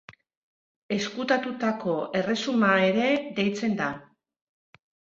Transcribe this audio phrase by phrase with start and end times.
[0.97, 3.95] Ezkutatutako Erresuma ere deitzen da.